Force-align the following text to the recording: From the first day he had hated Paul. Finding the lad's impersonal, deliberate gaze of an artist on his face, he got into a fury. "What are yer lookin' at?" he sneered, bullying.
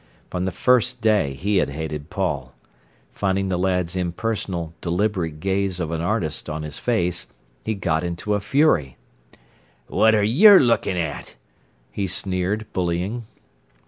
From 0.31 0.45
the 0.45 0.51
first 0.51 0.99
day 0.99 1.35
he 1.35 1.57
had 1.57 1.69
hated 1.69 2.09
Paul. 2.09 2.55
Finding 3.13 3.49
the 3.49 3.59
lad's 3.59 3.95
impersonal, 3.95 4.73
deliberate 4.81 5.39
gaze 5.39 5.79
of 5.79 5.91
an 5.91 6.01
artist 6.01 6.49
on 6.49 6.63
his 6.63 6.79
face, 6.79 7.27
he 7.63 7.75
got 7.75 8.03
into 8.03 8.33
a 8.33 8.39
fury. 8.39 8.97
"What 9.85 10.15
are 10.15 10.23
yer 10.23 10.59
lookin' 10.59 10.97
at?" 10.97 11.35
he 11.91 12.07
sneered, 12.07 12.65
bullying. 12.73 13.27